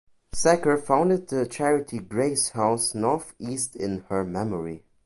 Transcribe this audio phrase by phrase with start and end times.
[0.33, 4.83] Secker founded the charity Grace House North East in her memory.